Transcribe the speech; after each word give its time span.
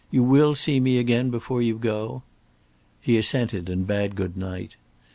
You 0.09 0.23
will 0.23 0.55
see 0.55 0.79
me 0.79 0.97
again 0.97 1.29
before 1.29 1.61
you 1.61 1.77
go?" 1.77 2.23
He 3.01 3.19
assented 3.19 3.69
and 3.69 3.85
bade 3.85 4.15
good 4.15 4.35
night. 4.35 4.71
Mrs. 4.71 4.75